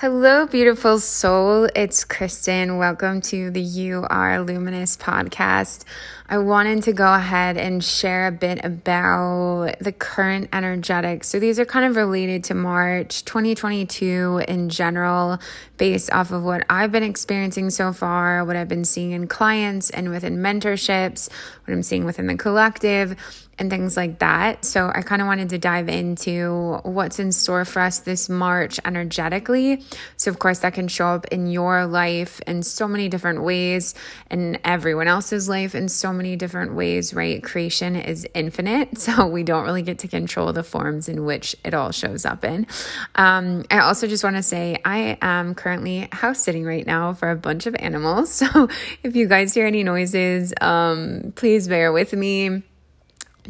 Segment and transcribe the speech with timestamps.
[0.00, 1.70] Hello, beautiful soul.
[1.74, 2.76] It's Kristen.
[2.76, 5.84] Welcome to the You Are Luminous podcast.
[6.28, 11.28] I wanted to go ahead and share a bit about the current energetics.
[11.28, 15.38] So, these are kind of related to March 2022 in general,
[15.78, 19.88] based off of what I've been experiencing so far, what I've been seeing in clients
[19.88, 21.30] and within mentorships,
[21.64, 23.16] what I'm seeing within the collective
[23.58, 24.64] and things like that.
[24.64, 28.78] So I kind of wanted to dive into what's in store for us this March
[28.84, 29.82] energetically.
[30.16, 33.94] So, of course, that can show up in your life in so many different ways,
[34.30, 37.42] in everyone else's life in so many different ways, right?
[37.42, 38.88] Creation is infinite.
[39.06, 42.44] So we don't really get to control the forms in which it all shows up
[42.44, 42.66] in.
[43.14, 47.30] Um, I also just want to say I am currently house sitting right now for
[47.30, 48.42] a bunch of animals.
[48.46, 48.68] So
[49.02, 52.62] if you guys hear any noises, um, please bear with me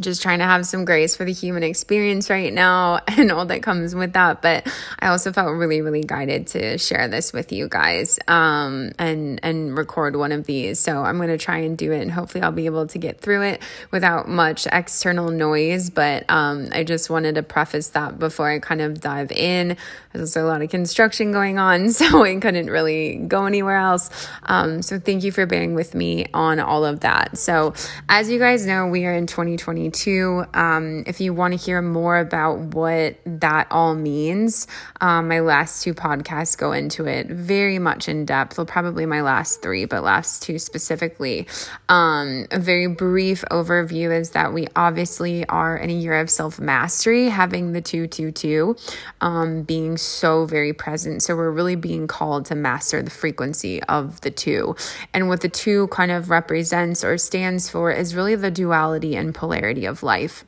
[0.01, 3.63] just trying to have some grace for the human experience right now and all that
[3.63, 4.43] comes with that.
[4.43, 4.67] But
[4.99, 9.77] I also felt really, really guided to share this with you guys um, and and
[9.77, 10.79] record one of these.
[10.79, 13.21] So I'm going to try and do it, and hopefully I'll be able to get
[13.21, 15.91] through it without much external noise.
[15.91, 19.77] But um, I just wanted to preface that before I kind of dive in.
[20.13, 24.11] There's also a lot of construction going on, so I couldn't really go anywhere else.
[24.45, 27.39] Um, so thank you for bearing with me on all of that.
[27.39, 27.75] So
[28.09, 30.45] as you guys know, we are in 2020 too.
[30.55, 34.67] Um, if you want to hear more about what that all means,
[35.01, 38.57] um, my last two podcasts go into it very much in depth.
[38.57, 41.47] Well, probably my last three, but last two specifically.
[41.89, 46.59] Um, a very brief overview is that we obviously are in a year of self
[46.61, 48.77] mastery, having the 222
[49.21, 51.23] um, being so very present.
[51.23, 54.77] So we're really being called to master the frequency of the two.
[55.13, 59.35] And what the two kind of represents or stands for is really the duality and
[59.35, 60.45] polarity of life.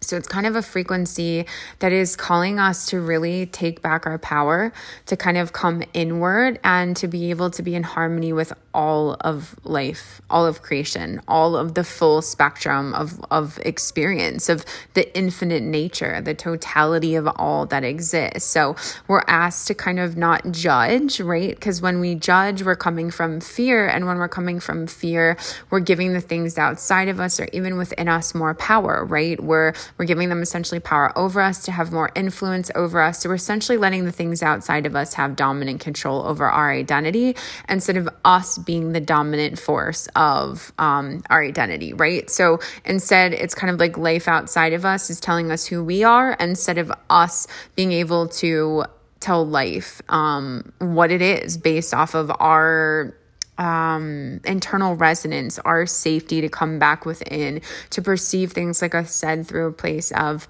[0.00, 1.46] So it's kind of a frequency
[1.78, 4.72] that is calling us to really take back our power,
[5.06, 9.16] to kind of come inward and to be able to be in harmony with all
[9.20, 14.64] of life, all of creation, all of the full spectrum of, of experience, of
[14.94, 18.44] the infinite nature, the totality of all that exists.
[18.44, 18.76] So
[19.08, 21.54] we're asked to kind of not judge, right?
[21.54, 23.86] Because when we judge, we're coming from fear.
[23.86, 25.36] And when we're coming from fear,
[25.70, 29.40] we're giving the things outside of us or even within us more power, right?
[29.40, 33.22] We're we're giving them essentially power over us to have more influence over us.
[33.22, 37.36] So we're essentially letting the things outside of us have dominant control over our identity
[37.68, 42.28] instead of us being the dominant force of um, our identity, right?
[42.30, 46.04] So instead, it's kind of like life outside of us is telling us who we
[46.04, 48.84] are instead of us being able to
[49.20, 53.14] tell life um, what it is based off of our
[53.58, 59.46] um, internal resonance, our safety to come back within, to perceive things, like I said,
[59.46, 60.48] through a place of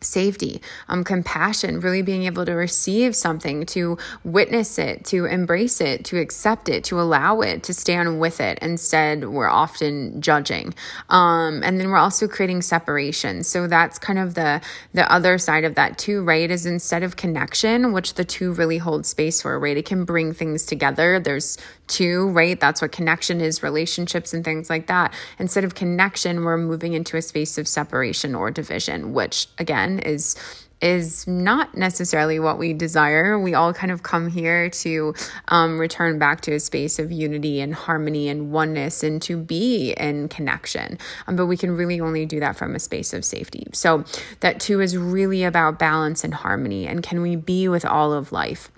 [0.00, 6.04] safety, um, compassion, really being able to receive something, to witness it, to embrace it,
[6.06, 8.58] to accept it, to allow it, to stand with it.
[8.60, 10.74] Instead, we're often judging.
[11.08, 13.42] Um, and then we're also creating separation.
[13.42, 14.60] So that's kind of the
[14.92, 16.50] the other side of that too, right?
[16.50, 19.76] Is instead of connection, which the two really hold space for, right?
[19.76, 21.20] It can bring things together.
[21.20, 22.58] There's two, right?
[22.58, 25.12] That's what connection is, relationships and things like that.
[25.38, 30.36] Instead of connection, we're moving into a space of separation or division, which again is
[30.80, 33.38] is not necessarily what we desire.
[33.38, 35.14] We all kind of come here to
[35.48, 39.92] um, return back to a space of unity and harmony and oneness and to be
[39.92, 40.98] in connection.
[41.26, 43.66] Um, but we can really only do that from a space of safety.
[43.72, 44.04] So,
[44.40, 46.86] that too is really about balance and harmony.
[46.86, 48.70] And can we be with all of life?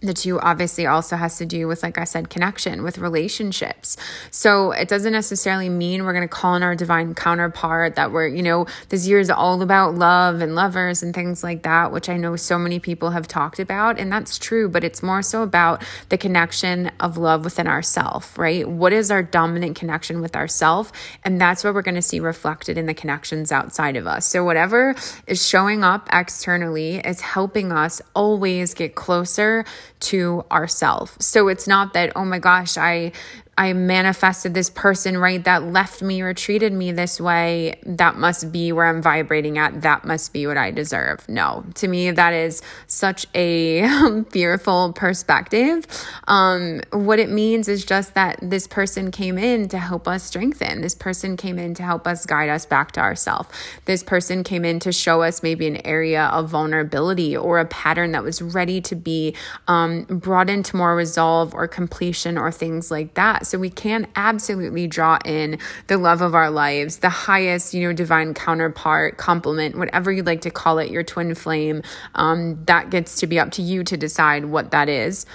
[0.00, 3.96] The two obviously also has to do with like i said connection with relationships.
[4.30, 8.28] So it doesn't necessarily mean we're going to call in our divine counterpart that we're
[8.28, 12.08] you know this year is all about love and lovers and things like that which
[12.08, 15.42] i know so many people have talked about and that's true but it's more so
[15.42, 18.68] about the connection of love within ourself right?
[18.68, 20.92] What is our dominant connection with ourself?
[21.24, 24.26] And that's what we're going to see reflected in the connections outside of us.
[24.26, 24.94] So whatever
[25.26, 29.64] is showing up externally is helping us always get closer
[30.00, 31.16] to ourself.
[31.20, 33.12] So it's not that, oh my gosh, I
[33.58, 38.52] I manifested this person, right, that left me or treated me this way, that must
[38.52, 39.82] be where I'm vibrating at.
[39.82, 41.28] That must be what I deserve.
[41.28, 45.88] No, to me, that is such a fearful perspective.
[46.28, 50.80] Um, what it means is just that this person came in to help us strengthen.
[50.80, 53.48] This person came in to help us guide us back to ourselves.
[53.86, 58.12] This person came in to show us maybe an area of vulnerability or a pattern
[58.12, 59.34] that was ready to be
[59.66, 63.47] um, brought into more resolve or completion or things like that.
[63.48, 67.92] So we can absolutely draw in the love of our lives, the highest, you know,
[67.92, 71.82] divine counterpart, complement, whatever you'd like to call it, your twin flame.
[72.14, 75.26] Um, that gets to be up to you to decide what that is.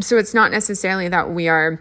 [0.00, 1.80] So it's not necessarily that we are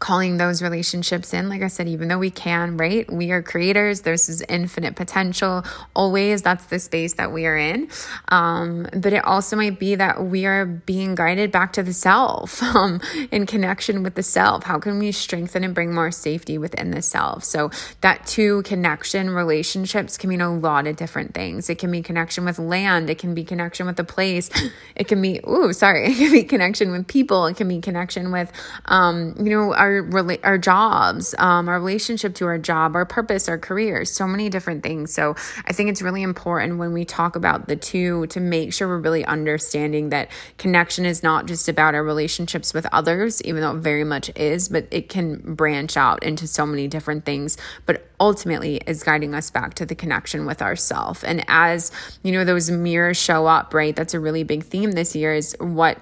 [0.00, 1.48] calling those relationships in.
[1.48, 3.10] Like I said, even though we can, right?
[3.10, 4.02] We are creators.
[4.02, 5.64] There's this infinite potential.
[5.94, 7.88] Always, that's the space that we are in.
[8.28, 12.62] Um, but it also might be that we are being guided back to the self,
[12.74, 13.00] um,
[13.30, 14.64] in connection with the self.
[14.64, 17.44] How can we strengthen and bring more safety within the self?
[17.44, 17.70] So
[18.00, 21.70] that two connection relationships can mean a lot of different things.
[21.70, 23.10] It can be connection with land.
[23.10, 24.50] It can be connection with the place.
[24.96, 26.04] It can be, ooh, sorry.
[26.14, 27.46] It can be connection with people.
[27.46, 28.50] It can be connection with,
[28.86, 33.58] um, you know, our our jobs, um, our relationship to our job, our purpose, our
[33.58, 35.12] careers, so many different things.
[35.12, 35.36] So
[35.66, 38.98] I think it's really important when we talk about the two to make sure we're
[38.98, 43.80] really understanding that connection is not just about our relationships with others, even though it
[43.80, 47.56] very much is, but it can branch out into so many different things.
[47.86, 51.22] But ultimately is guiding us back to the connection with ourself.
[51.26, 51.92] And as
[52.22, 53.94] you know, those mirrors show up, right?
[53.94, 55.98] That's a really big theme this year is what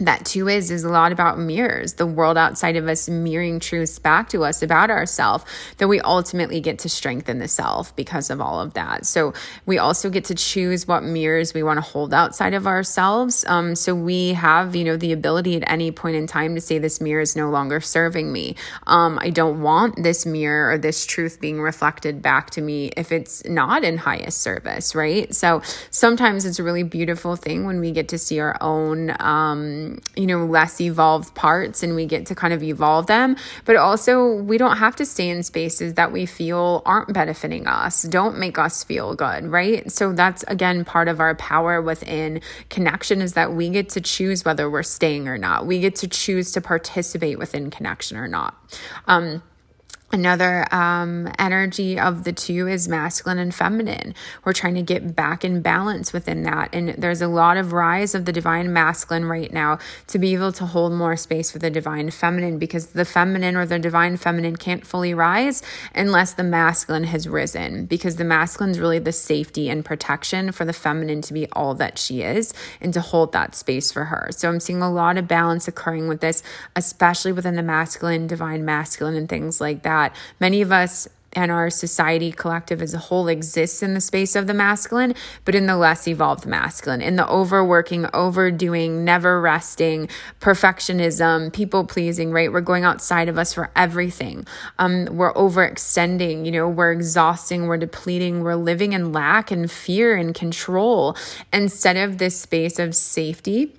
[0.00, 1.94] that too is is a lot about mirrors.
[1.94, 5.44] The world outside of us mirroring truths back to us about ourselves
[5.78, 9.06] that we ultimately get to strengthen the self because of all of that.
[9.06, 9.34] So
[9.66, 13.44] we also get to choose what mirrors we want to hold outside of ourselves.
[13.46, 16.78] Um, so we have you know the ability at any point in time to say
[16.78, 18.56] this mirror is no longer serving me.
[18.86, 23.12] Um, i don't want this mirror or this truth being reflected back to me if
[23.12, 25.34] it's not in highest service right?
[25.34, 29.83] So sometimes it's a really beautiful thing when we get to see our own um,
[30.16, 33.36] you know, less evolved parts and we get to kind of evolve them.
[33.64, 38.02] But also, we don't have to stay in spaces that we feel aren't benefiting us,
[38.02, 39.90] don't make us feel good, right?
[39.90, 44.44] So that's again part of our power within connection is that we get to choose
[44.44, 45.66] whether we're staying or not.
[45.66, 48.54] We get to choose to participate within connection or not.
[49.06, 49.42] Um,
[50.14, 54.14] Another um, energy of the two is masculine and feminine.
[54.44, 56.72] We're trying to get back in balance within that.
[56.72, 60.52] And there's a lot of rise of the divine masculine right now to be able
[60.52, 64.54] to hold more space for the divine feminine because the feminine or the divine feminine
[64.54, 65.64] can't fully rise
[65.96, 67.86] unless the masculine has risen.
[67.86, 71.74] Because the masculine is really the safety and protection for the feminine to be all
[71.74, 74.28] that she is and to hold that space for her.
[74.30, 76.44] So I'm seeing a lot of balance occurring with this,
[76.76, 81.50] especially within the masculine, divine masculine, and things like that that many of us and
[81.50, 85.12] our society collective as a whole exists in the space of the masculine,
[85.44, 90.08] but in the less evolved masculine, in the overworking, overdoing, never resting,
[90.40, 92.52] perfectionism, people pleasing, right?
[92.52, 94.46] We're going outside of us for everything.
[94.78, 100.16] Um, we're overextending, you know, we're exhausting, we're depleting, we're living in lack and fear
[100.16, 101.16] and control
[101.52, 103.74] instead of this space of safety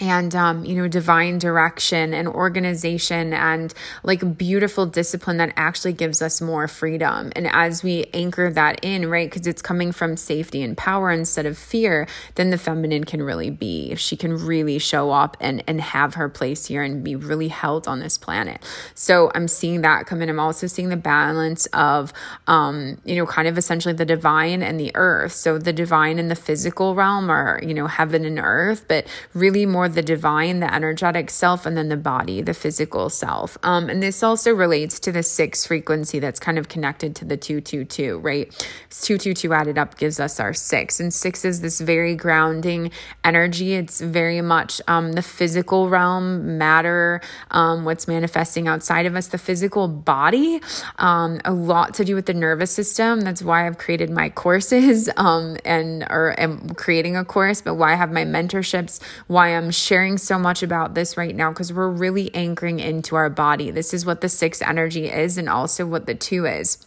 [0.00, 6.22] and um, you know divine direction and organization and like beautiful discipline that actually gives
[6.22, 7.30] us more freedom.
[7.36, 11.46] And as we anchor that in right because it's coming from safety and power instead
[11.46, 15.80] of fear then the feminine can really be—if she can really show up and and
[15.80, 18.64] have her place here and be really held on this planet.
[18.94, 22.12] So i'm seeing that come in i'm also seeing the balance of
[22.46, 25.32] um you know kind of essentially the divine and the earth.
[25.32, 29.66] So the divine and the physical realm are you know heaven and earth but really
[29.66, 33.58] more the divine, the energetic self, and then the body, the physical self.
[33.62, 37.36] Um, and this also relates to the six frequency that's kind of connected to the
[37.36, 38.50] 222, right?
[38.90, 41.00] 222 added up gives us our six.
[41.00, 42.90] And six is this very grounding
[43.24, 43.74] energy.
[43.74, 47.20] It's very much um, the physical realm, matter,
[47.50, 50.60] um, what's manifesting outside of us, the physical body,
[50.98, 53.20] um, a lot to do with the nervous system.
[53.20, 57.92] That's why I've created my courses um, and or am creating a course, but why
[57.92, 61.88] I have my mentorships, why I'm sharing so much about this right now because we're
[61.88, 63.70] really anchoring into our body.
[63.70, 66.86] This is what the six energy is and also what the two is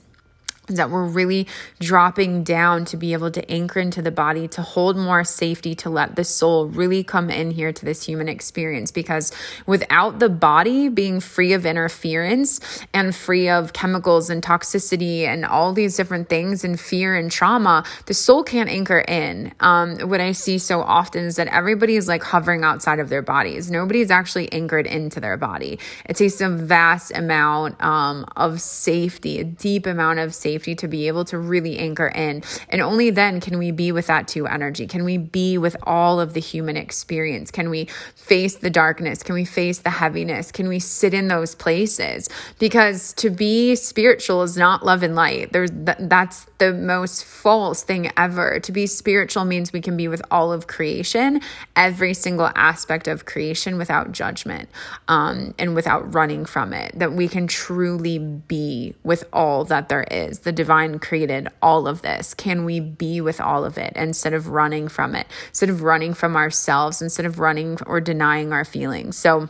[0.68, 1.46] that we're really
[1.80, 5.90] dropping down to be able to anchor into the body, to hold more safety, to
[5.90, 8.90] let the soul really come in here to this human experience.
[8.90, 9.34] Because
[9.66, 12.62] without the body being free of interference
[12.94, 17.84] and free of chemicals and toxicity and all these different things and fear and trauma,
[18.06, 19.54] the soul can't anchor in.
[19.60, 23.22] Um, what I see so often is that everybody is like hovering outside of their
[23.22, 23.70] bodies.
[23.70, 25.78] Nobody's actually anchored into their body.
[26.06, 30.88] It takes a vast amount um, of safety, a deep amount of safety safety to
[30.88, 32.44] be able to really anchor in.
[32.70, 34.86] And only then can we be with that two energy.
[34.86, 37.50] Can we be with all of the human experience?
[37.50, 39.24] Can we face the darkness?
[39.24, 40.52] Can we face the heaviness?
[40.52, 42.30] Can we sit in those places?
[42.60, 45.52] Because to be spiritual is not love and light.
[45.52, 48.60] There's th- that's the most false thing ever.
[48.60, 51.42] To be spiritual means we can be with all of creation,
[51.76, 54.70] every single aspect of creation without judgment
[55.08, 56.98] um, and without running from it.
[56.98, 60.40] That we can truly be with all that there is.
[60.44, 62.34] The divine created all of this.
[62.34, 66.14] Can we be with all of it instead of running from it, instead of running
[66.14, 69.18] from ourselves, instead of running or denying our feelings?
[69.18, 69.50] So,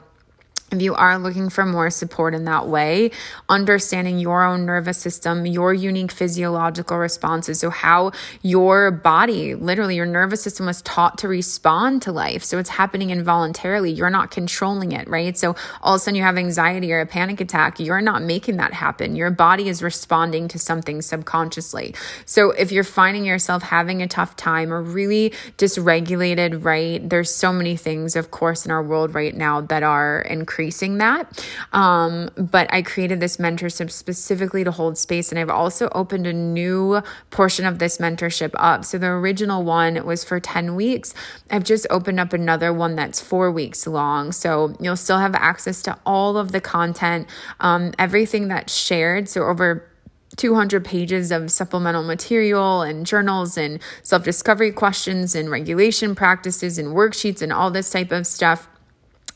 [0.73, 3.11] if you are looking for more support in that way,
[3.47, 7.59] understanding your own nervous system, your unique physiological responses.
[7.59, 8.11] So, how
[8.41, 12.43] your body, literally, your nervous system was taught to respond to life.
[12.43, 13.91] So, it's happening involuntarily.
[13.91, 15.37] You're not controlling it, right?
[15.37, 17.79] So, all of a sudden, you have anxiety or a panic attack.
[17.79, 19.15] You're not making that happen.
[19.15, 21.93] Your body is responding to something subconsciously.
[22.25, 27.07] So, if you're finding yourself having a tough time or really dysregulated, right?
[27.07, 30.98] There's so many things, of course, in our world right now that are increasing increasing
[30.98, 31.46] that.
[31.74, 35.29] Um, but I created this mentorship specifically to hold space.
[35.29, 37.01] And I've also opened a new
[37.32, 38.86] portion of this mentorship up.
[38.86, 41.13] So the original one was for 10 weeks.
[41.51, 44.32] I've just opened up another one that's four weeks long.
[44.32, 47.27] So you'll still have access to all of the content,
[47.60, 49.27] um, everything that's shared.
[49.27, 49.89] So over
[50.38, 56.96] 200 pages of supplemental material and journals and self discovery questions and regulation practices and
[56.96, 58.70] worksheets and all this type of stuff.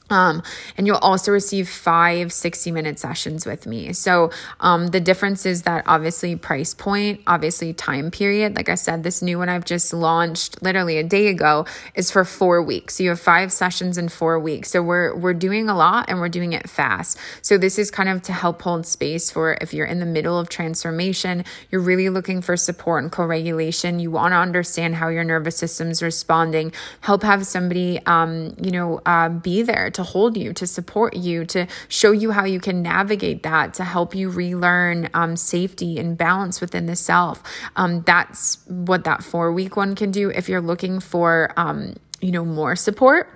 [0.10, 0.44] Um,
[0.78, 3.94] and you'll also receive five 60 minute sessions with me.
[3.94, 8.56] So, um, the difference is that obviously price point, obviously time period.
[8.56, 12.24] Like I said, this new one I've just launched literally a day ago is for
[12.24, 12.96] four weeks.
[12.96, 14.70] So you have five sessions in four weeks.
[14.70, 17.18] So we're, we're doing a lot and we're doing it fast.
[17.42, 20.38] So this is kind of to help hold space for if you're in the middle
[20.40, 24.00] of transformation, you're really looking for support and co-regulation.
[24.00, 26.72] You want to understand how your nervous system's responding,
[27.02, 31.44] help have somebody, um, you know, uh, be there to hold you, to support you,
[31.44, 36.16] to show you how you can navigate that, to help you relearn um, safety and
[36.16, 37.42] balance within the self.
[37.76, 40.30] Um, that's what that four week one can do.
[40.30, 43.34] If you're looking for, um, you know, more support,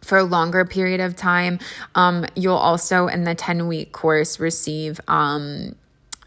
[0.00, 1.60] for a longer period of time.
[1.94, 5.76] Um, you'll also in the 10 week course receive um,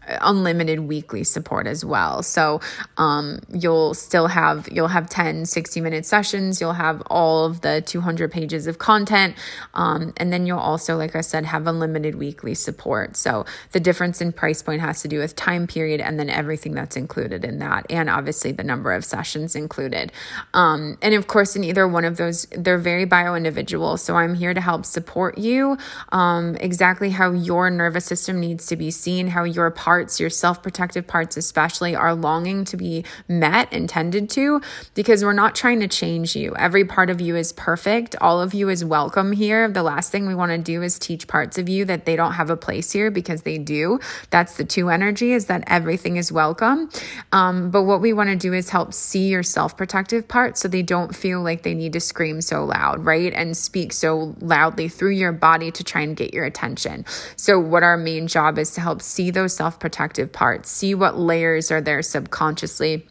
[0.06, 2.22] unlimited weekly support as well.
[2.22, 2.60] So
[2.96, 6.60] um, you'll still have you'll have 10 60 minute sessions.
[6.60, 9.36] You'll have all of the 200 pages of content,
[9.74, 13.16] um, and then you'll also, like I said, have unlimited weekly support.
[13.16, 16.72] So the difference in price point has to do with time period and then everything
[16.72, 20.12] that's included in that, and obviously the number of sessions included.
[20.54, 23.96] Um, and of course, in either one of those, they're very bio individual.
[23.96, 25.78] So I'm here to help support you
[26.12, 30.28] um, exactly how your nervous system needs to be seen, how your part parts, your
[30.28, 34.60] self protective parts especially, are longing to be met and tended to
[34.92, 36.54] because we're not trying to change you.
[36.54, 38.14] Every part of you is perfect.
[38.20, 39.70] All of you is welcome here.
[39.70, 42.32] The last thing we want to do is teach parts of you that they don't
[42.32, 43.98] have a place here because they do.
[44.28, 46.90] That's the two energy is that everything is welcome.
[47.32, 50.68] Um, but what we want to do is help see your self protective parts so
[50.68, 53.32] they don't feel like they need to scream so loud, right?
[53.32, 57.06] And speak so loudly through your body to try and get your attention.
[57.36, 61.16] So, what our main job is to help see those self protective parts, see what
[61.16, 63.06] layers are there subconsciously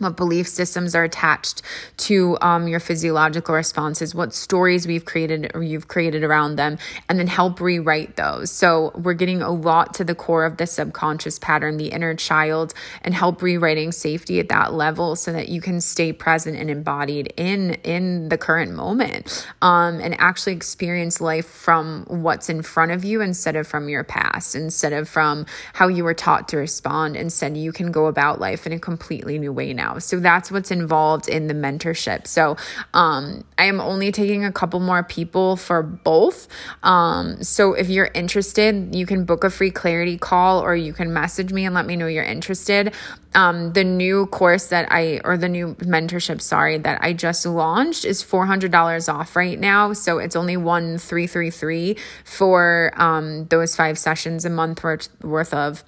[0.00, 1.62] what belief systems are attached
[1.98, 6.78] to um, your physiological responses, what stories we've created or you've created around them,
[7.08, 8.50] and then help rewrite those.
[8.50, 12.74] So we're getting a lot to the core of the subconscious pattern, the inner child,
[13.02, 17.32] and help rewriting safety at that level so that you can stay present and embodied
[17.36, 23.04] in in the current moment, um, and actually experience life from what's in front of
[23.04, 27.16] you instead of from your past, instead of from how you were taught to respond.
[27.16, 29.98] Instead, you can go about life in a completely new way now now.
[29.98, 32.26] So that's what's involved in the mentorship.
[32.26, 32.56] So
[32.94, 36.48] um, I am only taking a couple more people for both.
[36.82, 41.12] Um, so if you're interested, you can book a free clarity call or you can
[41.12, 42.94] message me and let me know you're interested.
[43.32, 48.04] Um, the new course that I, or the new mentorship, sorry, that I just launched
[48.04, 49.92] is $400 off right now.
[49.92, 55.84] So it's only 1333 for um, those five sessions a month worth, worth of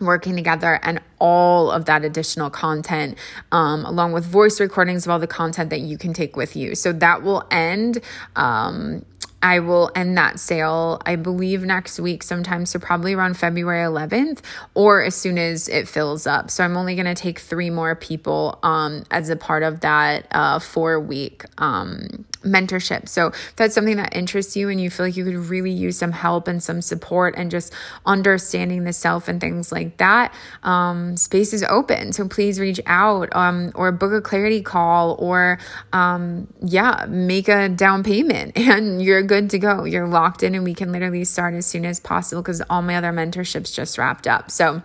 [0.00, 3.16] working together and all of that additional content
[3.52, 6.74] um, along with voice recordings of all the content that you can take with you
[6.74, 8.00] so that will end
[8.36, 9.04] um,
[9.44, 12.64] I will end that sale, I believe, next week sometime.
[12.64, 14.40] So, probably around February 11th
[14.72, 16.50] or as soon as it fills up.
[16.50, 20.26] So, I'm only going to take three more people um, as a part of that
[20.30, 23.08] uh, four week um, mentorship.
[23.08, 25.98] So if that's something that interests you and you feel like you could really use
[25.98, 27.72] some help and some support and just
[28.06, 32.12] understanding the self and things like that, um, space is open.
[32.12, 35.58] So please reach out um, or book a clarity call or,
[35.92, 39.84] um, yeah, make a down payment and you're good to go.
[39.84, 42.96] You're locked in and we can literally start as soon as possible because all my
[42.96, 44.50] other mentorships just wrapped up.
[44.50, 44.82] So,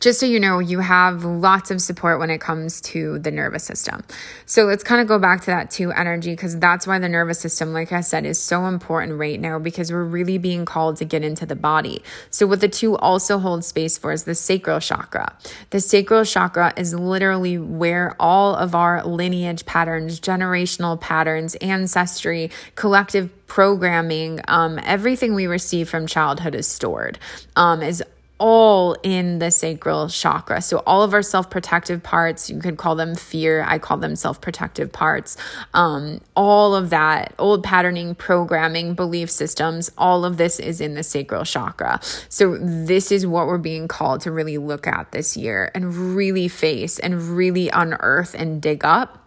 [0.00, 3.64] just so you know, you have lots of support when it comes to the nervous
[3.64, 4.04] system.
[4.46, 7.38] So let's kind of go back to that two energy because that's why the nervous
[7.38, 11.04] system, like I said, is so important right now because we're really being called to
[11.04, 12.02] get into the body.
[12.30, 15.36] So what the two also hold space for is the sacral chakra.
[15.70, 23.30] The sacral chakra is literally where all of our lineage patterns, generational patterns, ancestry, collective
[23.46, 27.18] programming, um, everything we receive from childhood is stored,
[27.56, 28.02] um, is
[28.44, 30.60] all in the sacral chakra.
[30.60, 34.16] So, all of our self protective parts, you could call them fear, I call them
[34.16, 35.38] self protective parts.
[35.72, 41.02] Um, all of that, old patterning, programming, belief systems, all of this is in the
[41.02, 42.00] sacral chakra.
[42.28, 46.48] So, this is what we're being called to really look at this year and really
[46.48, 49.23] face and really unearth and dig up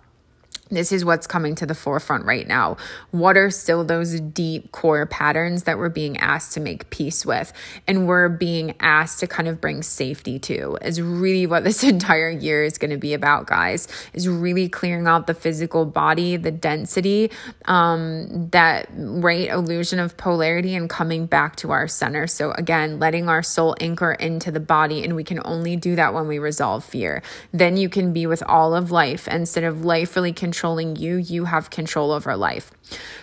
[0.69, 2.77] this is what's coming to the forefront right now.
[3.11, 7.53] What are still those deep core patterns that we're being asked to make peace with
[7.87, 10.77] and we're being asked to kind of bring safety to?
[10.81, 13.87] Is really what this entire year is going to be about, guys.
[14.13, 17.31] Is really clearing out the physical body, the density,
[17.65, 22.27] um, that right illusion of polarity, and coming back to our center.
[22.27, 26.13] So, again, letting our soul anchor into the body, and we can only do that
[26.13, 27.21] when we resolve fear.
[27.51, 31.17] Then you can be with all of life instead of life really controlling controlling you,
[31.17, 32.71] you have control over life.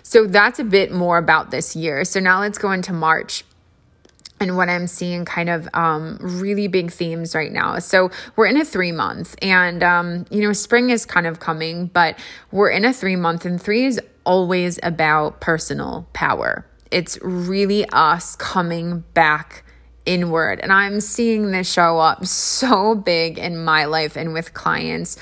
[0.04, 2.04] So that's a bit more about this year.
[2.04, 3.44] So now let's go into March
[4.38, 7.80] and what I'm seeing kind of um, really big themes right now.
[7.80, 11.86] So we're in a three month, and um, you know, spring is kind of coming,
[11.86, 12.18] but
[12.52, 16.64] we're in a three month, and three is always about personal power.
[16.92, 19.64] It's really us coming back
[20.06, 20.60] inward.
[20.60, 25.16] And I'm seeing this show up so big in my life and with clients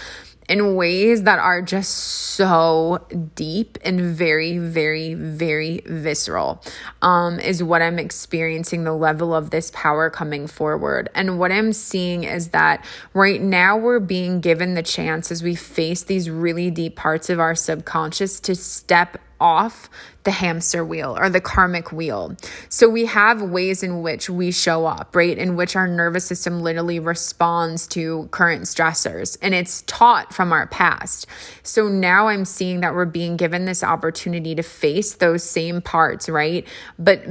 [0.53, 3.03] in ways that are just so
[3.35, 6.63] deep and very, very, very visceral,
[7.01, 11.09] um, is what I'm experiencing the level of this power coming forward.
[11.15, 15.55] And what I'm seeing is that right now we're being given the chance as we
[15.55, 19.91] face these really deep parts of our subconscious to step off
[20.23, 22.37] the hamster wheel or the karmic wheel.
[22.69, 25.37] So we have ways in which we show up, right?
[25.37, 30.69] In which our nervous system literally responds to current stressors and it's taught from our
[30.69, 31.27] past.
[31.65, 36.29] So now I'm seeing that we're being given this opportunity to face those same parts,
[36.29, 36.67] right?
[36.99, 37.25] But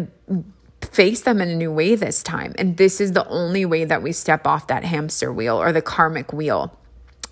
[0.81, 2.53] face them in a new way this time.
[2.57, 5.81] And this is the only way that we step off that hamster wheel or the
[5.81, 6.77] karmic wheel.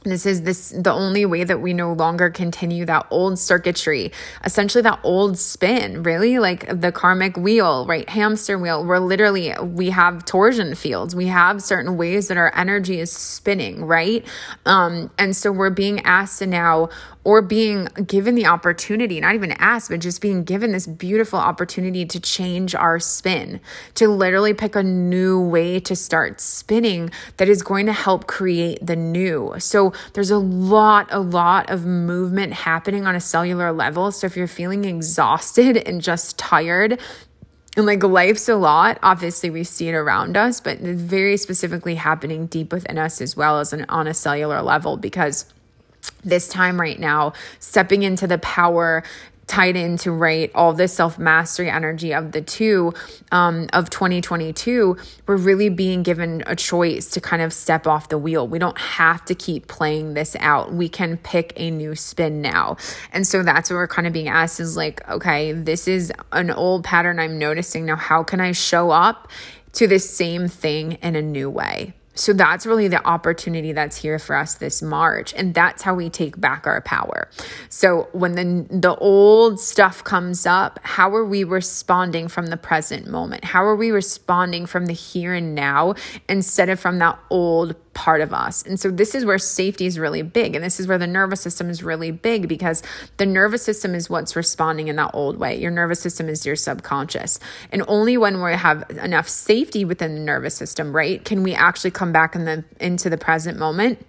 [0.09, 4.11] This is this the only way that we no longer continue that old circuitry,
[4.43, 8.07] essentially that old spin, really like the karmic wheel, right?
[8.09, 8.85] Hamster wheel.
[8.85, 11.15] We're literally we have torsion fields.
[11.15, 14.25] We have certain ways that our energy is spinning, right?
[14.65, 16.89] Um, and so we're being asked to now
[17.23, 22.05] or being given the opportunity, not even asked, but just being given this beautiful opportunity
[22.05, 23.59] to change our spin,
[23.93, 28.83] to literally pick a new way to start spinning that is going to help create
[28.85, 29.53] the new.
[29.59, 34.11] So there's a lot, a lot of movement happening on a cellular level.
[34.11, 36.99] So if you're feeling exhausted and just tired,
[37.77, 38.99] and like life's a lot.
[39.03, 43.59] Obviously, we see it around us, but very specifically happening deep within us as well
[43.59, 45.45] as an, on a cellular level because
[46.23, 49.03] this time right now, stepping into the power
[49.49, 52.93] tied into right all this self mastery energy of the two
[53.31, 58.17] um, of 2022 we're really being given a choice to kind of step off the
[58.17, 58.47] wheel.
[58.47, 60.71] We don't have to keep playing this out.
[60.71, 62.77] We can pick a new spin now.
[63.11, 66.51] And so that's what we're kind of being asked is like okay this is an
[66.51, 67.85] old pattern i'm noticing.
[67.85, 69.29] Now how can i show up
[69.73, 74.19] to this same thing in a new way so that's really the opportunity that's here
[74.19, 75.33] for us this March.
[75.35, 77.29] And that's how we take back our power.
[77.69, 83.07] So when the, the old stuff comes up, how are we responding from the present
[83.07, 83.45] moment?
[83.45, 85.93] How are we responding from the here and now
[86.27, 88.63] instead of from that old part of us.
[88.63, 90.55] And so this is where safety is really big.
[90.55, 92.81] And this is where the nervous system is really big because
[93.17, 95.59] the nervous system is what's responding in that old way.
[95.59, 97.41] Your nervous system is your subconscious.
[97.73, 101.91] And only when we have enough safety within the nervous system, right, can we actually
[101.91, 104.05] come back in the into the present moment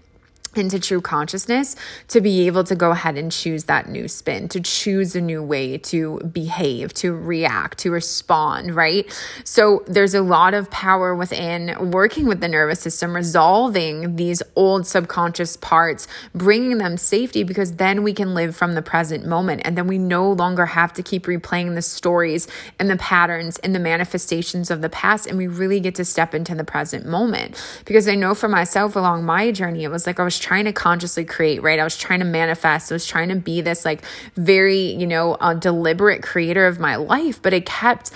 [0.56, 1.76] into true consciousness
[2.08, 5.42] to be able to go ahead and choose that new spin, to choose a new
[5.42, 9.10] way to behave, to react, to respond, right?
[9.44, 14.86] So there's a lot of power within working with the nervous system, resolving these old
[14.86, 19.62] subconscious parts, bringing them safety because then we can live from the present moment.
[19.64, 23.74] And then we no longer have to keep replaying the stories and the patterns and
[23.74, 25.26] the manifestations of the past.
[25.26, 27.60] And we really get to step into the present moment.
[27.84, 30.72] Because I know for myself along my journey, it was like I was trying to
[30.72, 31.78] consciously create, right?
[31.78, 32.90] I was trying to manifest.
[32.90, 34.02] I was trying to be this like
[34.34, 38.10] very, you know, uh, deliberate creator of my life, but it kept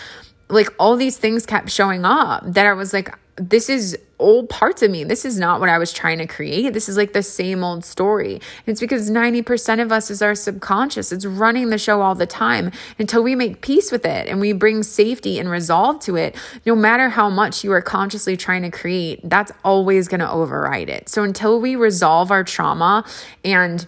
[0.49, 4.81] like all these things kept showing up that I was like, this is old parts
[4.83, 5.03] of me.
[5.03, 6.73] This is not what I was trying to create.
[6.73, 8.41] This is like the same old story.
[8.65, 11.11] It's because 90% of us is our subconscious.
[11.11, 14.53] It's running the show all the time until we make peace with it and we
[14.53, 16.37] bring safety and resolve to it.
[16.65, 20.89] No matter how much you are consciously trying to create, that's always going to override
[20.89, 21.09] it.
[21.09, 23.05] So until we resolve our trauma
[23.45, 23.87] and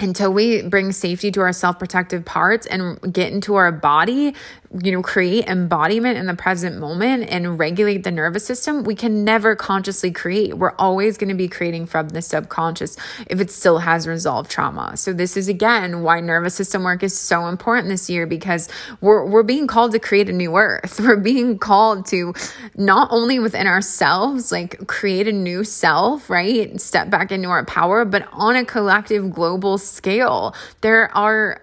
[0.00, 4.34] until we bring safety to our self protective parts and get into our body,
[4.82, 9.24] you know, create embodiment in the present moment and regulate the nervous system, we can
[9.24, 10.58] never consciously create.
[10.58, 12.96] We're always going to be creating from the subconscious
[13.28, 14.96] if it still has resolved trauma.
[14.96, 18.68] So this is again why nervous system work is so important this year because
[19.00, 21.00] we're we're being called to create a new earth.
[21.08, 22.34] We're being called to
[22.76, 26.78] not only within ourselves like create a new self, right?
[26.78, 30.54] Step back into our power, but on a collective global scale.
[30.82, 31.62] There are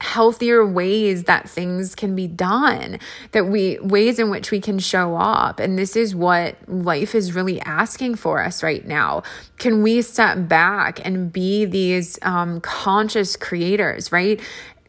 [0.00, 2.98] healthier ways that things can be done
[3.32, 5.60] that we ways in which we can show up.
[5.60, 9.22] And this is what life is really asking for us right now.
[9.58, 14.40] Can we step back and be these um, conscious creators right?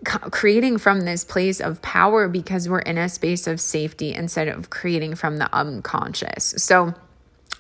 [0.04, 4.70] Creating from this place of power because we're in a space of safety instead of
[4.70, 6.56] creating from the unconscious.
[6.58, 6.96] So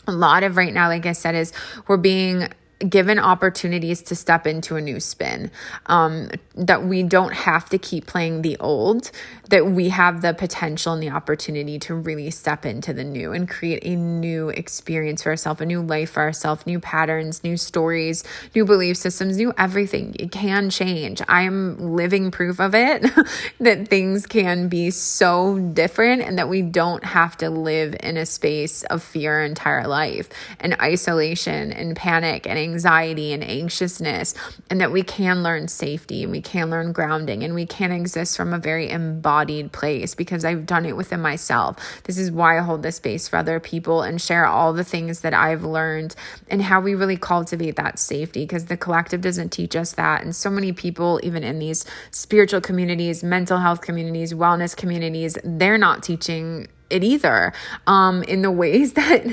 [0.08, 1.54] a lot of right now like i said is
[1.88, 2.50] we're being
[2.89, 5.52] given opportunities to step into a new spin
[5.88, 9.12] um, that we don't have to keep playing the old
[9.50, 13.50] that we have the potential and the opportunity to really step into the new and
[13.50, 18.24] create a new experience for ourselves a new life for ourselves new patterns new stories
[18.56, 20.15] new belief systems new everything.
[20.20, 21.22] It can change.
[21.28, 23.04] I am living proof of it
[23.60, 28.26] that things can be so different and that we don't have to live in a
[28.26, 34.34] space of fear our entire life and isolation and panic and anxiety and anxiousness,
[34.69, 38.38] and that we can learn safety and we can learn grounding and we can exist
[38.38, 41.77] from a very embodied place because I've done it within myself.
[42.03, 45.21] This is why I hold this space for other people and share all the things
[45.21, 46.15] that I've learned
[46.49, 50.23] and how we really cultivate that safety because the collective doesn't teach us that.
[50.23, 55.77] And so many people, even in these spiritual communities, mental health communities, wellness communities, they're
[55.77, 57.54] not teaching it either
[57.88, 59.25] um, in the ways that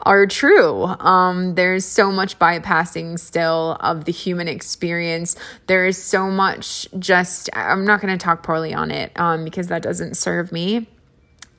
[0.00, 0.84] are true.
[0.84, 5.36] Um, there's so much bypassing still of the human experience.
[5.66, 9.68] There is so much just, I'm not going to talk poorly on it um, because
[9.68, 10.88] that doesn't serve me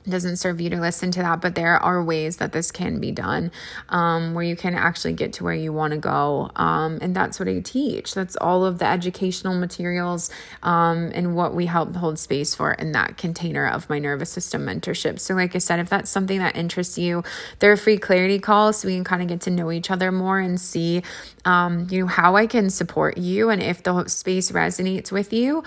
[0.08, 3.10] doesn't serve you to listen to that, but there are ways that this can be
[3.12, 3.50] done
[3.88, 6.50] um, where you can actually get to where you want to go.
[6.56, 8.14] Um, and that's what I teach.
[8.14, 10.30] That's all of the educational materials
[10.62, 14.66] um, and what we help hold space for in that container of my nervous system
[14.66, 15.18] mentorship.
[15.18, 17.22] So, like I said, if that's something that interests you,
[17.58, 20.12] there are free clarity calls so we can kind of get to know each other
[20.12, 21.02] more and see,
[21.44, 25.62] um, you know, how I can support you and if the space resonates with you.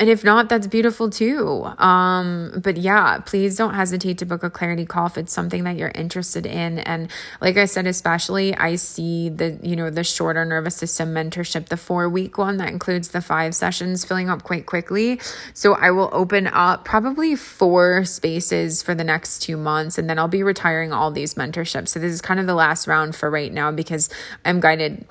[0.00, 1.66] And if not, that's beautiful too.
[1.76, 5.76] Um, but yeah, please don't hesitate to book a clarity call if it's something that
[5.76, 6.78] you're interested in.
[6.78, 7.10] And
[7.42, 11.76] like I said, especially I see the, you know, the shorter nervous system mentorship, the
[11.76, 15.20] four week one that includes the five sessions filling up quite quickly.
[15.52, 20.18] So I will open up probably four spaces for the next two months and then
[20.18, 21.88] I'll be retiring all these mentorships.
[21.88, 24.08] So this is kind of the last round for right now because
[24.46, 25.04] I'm guided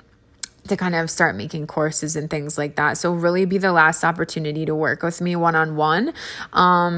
[0.70, 2.96] to kind of start making courses and things like that.
[2.96, 6.14] So really be the last opportunity to work with me one on one.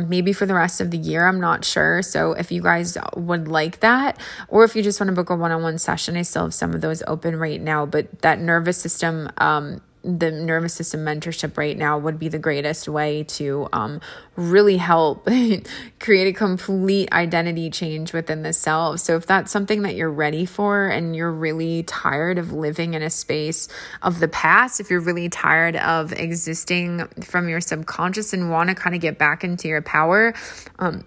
[0.09, 2.01] Maybe for the rest of the year, I'm not sure.
[2.03, 5.35] So if you guys would like that or if you just want to book a
[5.35, 9.29] one-on-one session, I still have some of those open right now, but that nervous system
[9.39, 14.01] um the nervous system mentorship right now would be the greatest way to um,
[14.37, 15.29] really help
[16.01, 19.01] create a complete identity change within the self.
[19.01, 23.03] So, if that's something that you're ready for and you're really tired of living in
[23.03, 23.69] a space
[24.03, 28.75] of the past, if you're really tired of existing from your subconscious and want to
[28.75, 30.35] kind of get back into your power,
[30.79, 31.05] um,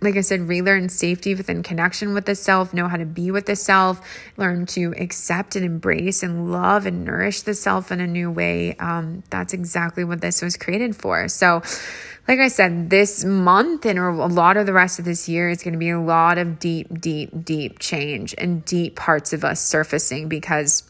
[0.00, 3.46] like I said, relearn safety within connection with the self, know how to be with
[3.46, 4.00] the self,
[4.36, 8.74] learn to accept and embrace and love and nourish the self in a new way.
[8.76, 11.28] Um, that's exactly what this was created for.
[11.28, 11.62] So,
[12.28, 15.62] like I said, this month and a lot of the rest of this year is
[15.62, 19.60] going to be a lot of deep, deep, deep change and deep parts of us
[19.60, 20.82] surfacing because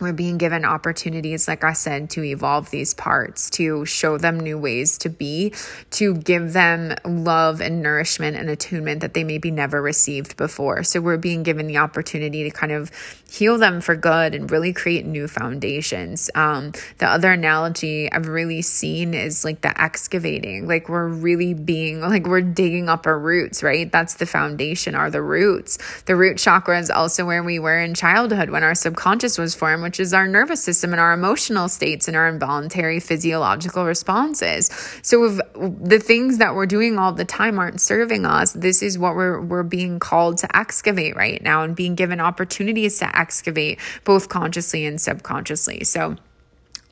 [0.00, 4.58] we're being given opportunities, like I said, to evolve these parts, to show them new
[4.58, 5.54] ways to be,
[5.92, 10.82] to give them love and nourishment and attunement that they maybe never received before.
[10.82, 12.90] So we're being given the opportunity to kind of
[13.30, 16.30] heal them for good and really create new foundations.
[16.34, 22.00] Um, the other analogy I've really seen is like the excavating, like we're really being,
[22.00, 23.90] like we're digging up our roots, right?
[23.90, 25.78] That's the foundation, are the roots.
[26.02, 29.85] The root chakra is also where we were in childhood when our subconscious was formed
[29.86, 34.66] which is our nervous system and our emotional states and our involuntary physiological responses.
[35.00, 38.98] So if the things that we're doing all the time aren't serving us, this is
[38.98, 43.78] what we're we're being called to excavate right now and being given opportunities to excavate
[44.02, 45.84] both consciously and subconsciously.
[45.84, 46.16] So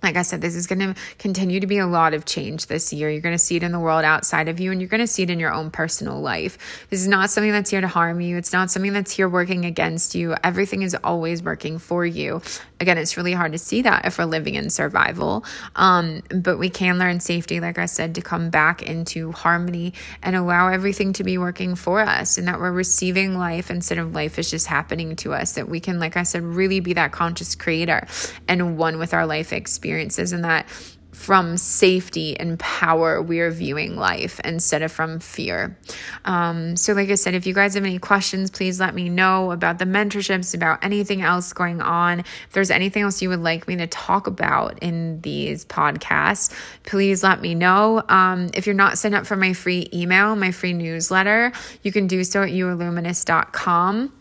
[0.05, 2.93] like I said, this is going to continue to be a lot of change this
[2.93, 3.11] year.
[3.11, 5.07] You're going to see it in the world outside of you, and you're going to
[5.07, 6.87] see it in your own personal life.
[6.91, 8.37] This is not something that's here to harm you.
[8.37, 10.37] It's not something that's here working against you.
[10.45, 12.43] Everything is always working for you.
[12.85, 15.43] Again, it's really hard to see that if we're living in survival.
[15.75, 20.37] Um, but we can learn safety, like I said, to come back into harmony and
[20.37, 24.39] allow everything to be working for us, and that we're receiving life instead of life
[24.39, 25.53] is just happening to us.
[25.53, 28.07] That we can, like I said, really be that conscious creator
[28.49, 30.67] and one with our life experiences and that
[31.15, 35.77] from safety and power we are viewing life instead of from fear.
[36.25, 39.53] Um, so like i said if you guys have any questions please let me know
[39.53, 42.21] about the mentorships about anything else going on.
[42.21, 46.53] If there's anything else you would like me to talk about in these podcasts
[46.85, 48.03] please let me know.
[48.09, 52.07] Um, if you're not signed up for my free email my free newsletter you can
[52.07, 54.13] do so at youareluminous.com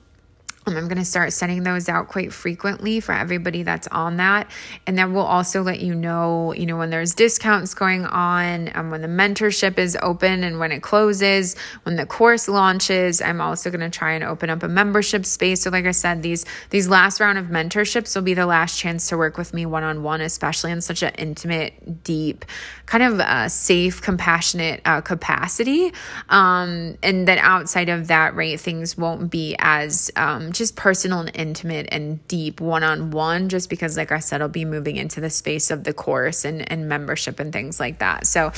[0.65, 4.49] um, I'm going to start sending those out quite frequently for everybody that's on that.
[4.87, 8.89] And then we'll also let you know, you know, when there's discounts going on, um,
[8.89, 13.21] when the mentorship is open and when it closes, when the course launches.
[13.21, 15.61] I'm also going to try and open up a membership space.
[15.61, 19.09] So like I said, these, these last round of mentorships will be the last chance
[19.09, 22.45] to work with me one on one, especially in such an intimate, deep,
[22.85, 25.91] kind of uh, safe, compassionate uh, capacity.
[26.29, 31.31] Um, and then outside of that, right, things won't be as, um, just personal and
[31.33, 35.19] intimate and deep one on one, just because, like I said, I'll be moving into
[35.21, 38.27] the space of the course and, and membership and things like that.
[38.27, 38.51] So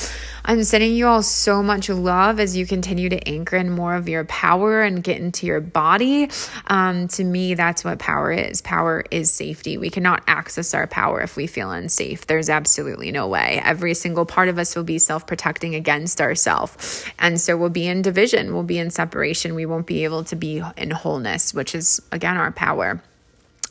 [0.44, 4.08] I'm sending you all so much love as you continue to anchor in more of
[4.08, 6.30] your power and get into your body.
[6.66, 8.62] Um, to me, that's what power is.
[8.62, 9.78] Power is safety.
[9.78, 12.26] We cannot access our power if we feel unsafe.
[12.26, 13.60] There's absolutely no way.
[13.64, 17.04] Every single part of us will be self protecting against ourselves.
[17.18, 19.54] And so we'll be in division, we'll be in separation.
[19.54, 23.00] We won't be able to be in wholeness, which is again our power.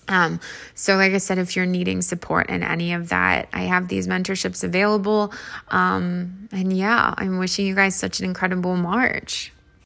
[0.08, 0.39] Um,
[0.75, 4.08] so, like I said, if you're needing support in any of that, I have these
[4.08, 5.34] mentorships available.
[5.69, 9.51] Um, and yeah, I'm wishing you guys such an incredible March.